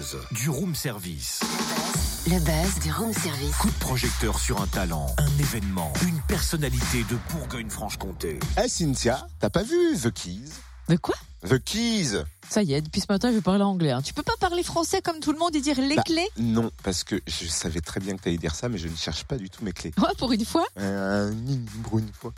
[0.00, 1.40] buzz du room service.
[2.26, 3.54] Le buzz du room service.
[3.56, 8.38] Coup de projecteur sur un talent, un événement, une personnalité de Bourgogne-Franche-Comté.
[8.62, 10.48] Eh Cynthia, t'as pas vu The Keys?
[10.88, 11.14] De quoi?
[11.46, 13.90] The Keys Ça y est, depuis ce matin, je vais parler anglais.
[13.90, 14.00] hein.
[14.02, 16.28] Tu peux pas parler français comme tout le monde et dire les Bah, clés?
[16.38, 19.24] Non, parce que je savais très bien que t'allais dire ça, mais je ne cherche
[19.24, 19.92] pas du tout mes clés.
[19.98, 20.66] Ouais, pour une fois.
[20.78, 21.30] Euh,
[21.84, 22.32] pour une fois.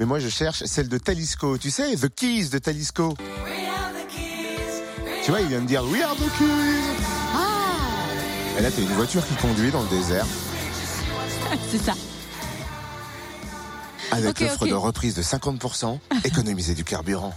[0.00, 1.58] Mais moi, je cherche celle de Talisco.
[1.58, 3.14] Tu sais, The Keys de Talisco?
[5.22, 6.24] Tu vois, il vient me dire We are the.
[7.34, 10.26] Ah Et là, t'as une voiture qui conduit dans le désert
[11.70, 11.94] C'est ça.
[14.10, 17.34] avec l'offre de reprise de 50%, économiser du carburant.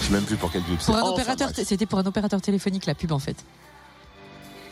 [0.00, 0.92] Je sais même plus pour quel pub c'est.
[0.92, 1.52] Enfin, bref.
[1.64, 3.36] c'était pour un opérateur téléphonique la pub en fait.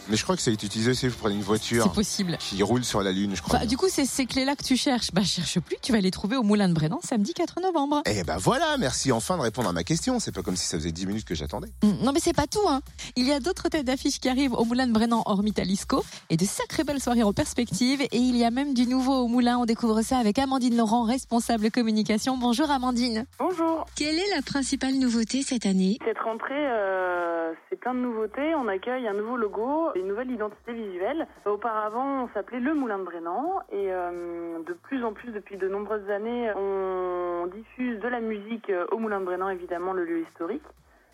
[0.09, 2.37] Mais je crois que ça a été utilisé aussi pour une C'est voiture possible.
[2.39, 3.57] qui roule sur la Lune, je crois.
[3.59, 5.11] Enfin, du coup, c'est ces clés-là que tu cherches.
[5.13, 5.77] Bah, cherche plus.
[5.83, 8.03] Tu vas les trouver au Moulin de Brennan samedi 4 novembre.
[8.07, 10.19] Eh ben voilà, merci enfin de répondre à ma question.
[10.21, 11.69] C'est pas comme si ça faisait 10 minutes que j'attendais.
[11.83, 12.69] Mm, Non, mais c'est pas tout.
[12.69, 12.81] Hein.
[13.17, 16.37] Il y a d'autres têtes d'affiche qui arrivent au Moulin de Brennan, hormis Talisco, et
[16.37, 18.03] de sacrées belles soirées en perspective.
[18.03, 19.57] Et il y a même du nouveau au Moulin.
[19.59, 22.37] On découvre ça avec Amandine Laurent, responsable communication.
[22.37, 23.25] Bonjour Amandine.
[23.39, 23.87] Bonjour.
[23.97, 25.99] Quelle est la principale nouveauté cette année?
[26.05, 28.55] Cette rentrée, euh, c'est plein de nouveautés.
[28.57, 31.27] On accueille un nouveau logo, une nouvelle identité visuelle.
[31.45, 33.61] Auparavant, on s'appelait Le Moulin de Brennan.
[33.73, 38.71] Et euh, de plus en plus, depuis de nombreuses années, on diffuse de la musique
[38.71, 40.65] euh, au Moulin de Brennan, évidemment, le lieu historique.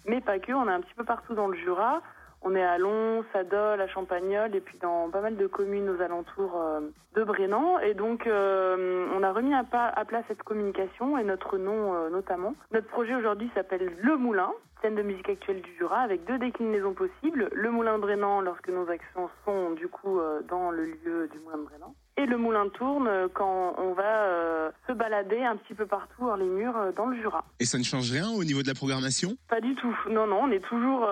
[0.07, 2.01] Mais pas que, on est un petit peu partout dans le Jura.
[2.43, 5.91] On est à Lons, à Dole, à Champagnol et puis dans pas mal de communes
[5.91, 6.81] aux alentours euh,
[7.15, 7.79] de Brennan.
[7.81, 12.55] Et donc, euh, on a remis à, plat cette communication et notre nom euh, notamment.
[12.73, 16.95] Notre projet aujourd'hui s'appelle Le Moulin, scène de musique actuelle du Jura, avec deux déclinaisons
[16.95, 17.51] possibles.
[17.53, 21.39] Le Moulin de Brennan lorsque nos actions sont du coup euh, dans le lieu du
[21.41, 21.95] Moulin de Brennan.
[22.17, 26.45] Et le Moulin tourne quand on va se balader un petit peu partout hors les
[26.45, 27.45] murs dans le Jura.
[27.61, 29.37] Et ça ne change rien au niveau de la programmation?
[29.49, 29.97] Pas du tout.
[30.11, 31.09] Non, non, on est toujours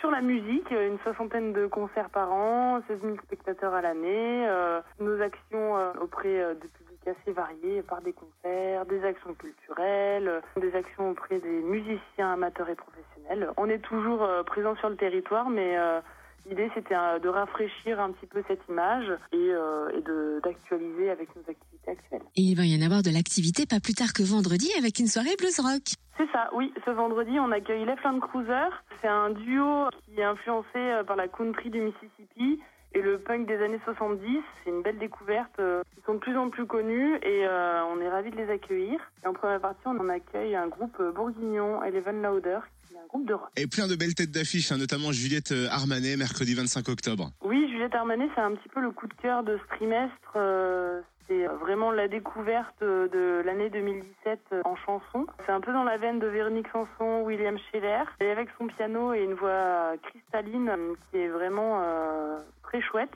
[0.00, 0.70] sur la musique.
[0.70, 4.46] Une soixantaine de concerts par an, 16 000 spectateurs à l'année.
[4.48, 9.34] euh, nos actions euh, auprès euh, de publics assez variés par des concerts, des actions
[9.34, 13.50] culturelles, euh, des actions auprès des musiciens amateurs et professionnels.
[13.56, 16.00] On est toujours euh, présent sur le territoire, mais euh,
[16.48, 20.02] l'idée c'était euh, de rafraîchir un petit peu cette image et, euh, et
[20.42, 22.22] d'actualiser avec nos activités actuelles.
[22.36, 25.06] Et il va y en avoir de l'activité pas plus tard que vendredi avec une
[25.06, 25.82] soirée blues rock.
[26.16, 26.72] C'est ça, oui.
[26.84, 28.68] Ce vendredi, on accueille Left Cruiser.
[29.02, 32.60] C'est un duo qui est influencé euh, par la country du Mississippi
[32.94, 34.38] et le punk des années 70.
[34.64, 35.52] C'est une belle découverte.
[35.58, 38.48] euh, Ils sont de plus en plus connus et euh, on est ravis de les
[38.50, 38.98] accueillir.
[39.22, 42.60] Et en première partie, on en accueille un groupe bourguignon, Eleven Lauder,
[42.96, 43.48] qui est un groupe de rock.
[43.56, 47.30] Et plein de belles têtes d'affiche, hein, notamment Juliette euh, Armanet, mercredi 25 octobre.
[47.44, 50.32] Oui, Juliette Armanet, c'est un petit peu le coup de cœur de ce trimestre.
[50.36, 55.26] Euh, C'est vraiment la découverte euh, de l'année 2017 euh, en chanson.
[55.44, 59.12] C'est un peu dans la veine de Véronique Sanson, William Scheller, et avec son piano
[59.12, 63.10] et une voix cristalline euh, qui est vraiment euh, très chouette.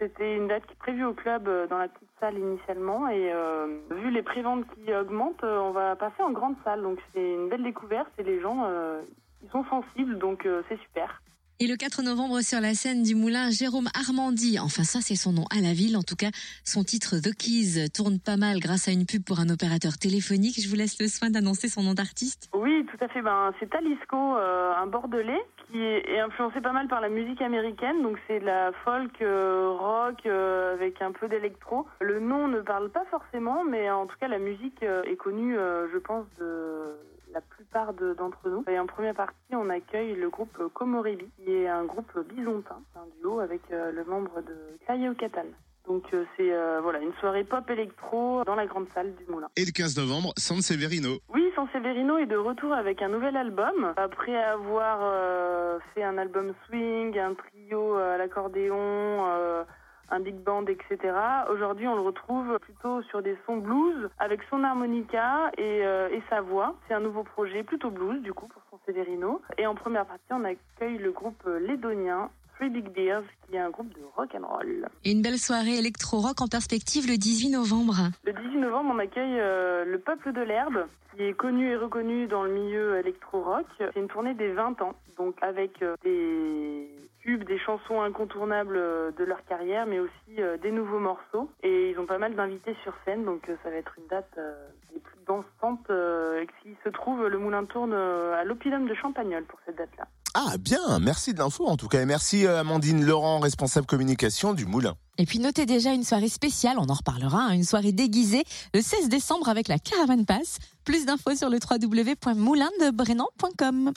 [0.00, 3.30] C'était une date qui est prévue au club euh, dans la petite salle initialement et
[3.34, 6.80] euh, vu les préventes qui augmentent, euh, on va passer en grande salle.
[6.80, 9.02] Donc c'est une belle découverte et les gens euh,
[9.42, 11.20] ils sont sensibles donc c'est super.
[11.62, 15.32] Et le 4 novembre sur la scène du Moulin, Jérôme Armandy, enfin ça c'est son
[15.32, 16.32] nom à la ville, en tout cas
[16.64, 20.56] son titre The Keys tourne pas mal grâce à une pub pour un opérateur téléphonique.
[20.56, 22.48] Je vous laisse le soin d'annoncer son nom d'artiste.
[22.54, 23.20] Oui, tout à fait.
[23.20, 28.00] Ben, c'est Talisco, euh, un bordelais, qui est, influencé pas mal par la musique américaine.
[28.00, 31.86] Donc c'est de la folk, euh, rock, euh, avec un peu d'électro.
[32.00, 35.56] Le nom ne parle pas forcément, mais en tout cas la musique est connue,
[35.92, 36.96] je pense, de
[37.32, 38.64] la plupart de- d'entre nous.
[38.68, 43.06] Et en première partie, on accueille le groupe Komoribi, qui est un groupe bisontin, un
[43.20, 45.44] duo avec euh, le membre de Clayo Catan.
[45.86, 49.48] Donc euh, c'est euh, voilà une soirée pop électro dans la grande salle du Moulin.
[49.56, 51.18] Et le 15 novembre, San Severino.
[51.32, 53.92] Oui, San Severino est de retour avec un nouvel album.
[53.96, 59.64] Après avoir euh, fait un album swing, un trio à l'accordéon, euh,
[60.10, 61.14] un big band, etc.
[61.50, 66.22] Aujourd'hui, on le retrouve plutôt sur des sons blues avec son harmonica et, euh, et
[66.28, 66.74] sa voix.
[66.88, 69.40] C'est un nouveau projet plutôt blues du coup pour San Severino.
[69.58, 72.30] Et en première partie, on accueille le groupe Lédonien.
[72.60, 74.86] Three Big Beers, qui est un groupe de rock and roll.
[75.04, 78.10] Et une belle soirée électro-rock en perspective le 18 novembre.
[78.24, 80.84] Le 18 novembre, on accueille euh, le Peuple de l'Herbe,
[81.16, 83.64] qui est connu et reconnu dans le milieu électro-rock.
[83.78, 86.86] C'est une tournée des 20 ans, donc avec euh, des
[87.22, 91.50] tubes, des chansons incontournables euh, de leur carrière, mais aussi euh, des nouveaux morceaux.
[91.62, 94.30] Et ils ont pas mal d'invités sur scène, donc euh, ça va être une date
[94.38, 98.94] euh, des plus dansantes euh, qui se trouve le Moulin tourne euh, à l'Opidum de
[98.94, 100.06] Champagnol pour cette date-là.
[100.34, 102.00] Ah bien, merci de l'info en tout cas.
[102.02, 104.94] Et merci euh, Amandine Laurent, responsable communication du Moulin.
[105.18, 108.44] Et puis notez déjà une soirée spéciale, on en reparlera, hein, une soirée déguisée
[108.74, 110.58] le 16 décembre avec la Caravane Pass.
[110.84, 113.92] Plus d'infos sur le www.moulindebrennan.com.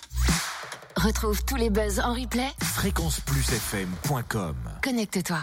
[0.96, 2.50] Retrouve tous les buzz en replay.
[2.62, 5.40] Fréquenceplusfm.com Connecte-toi.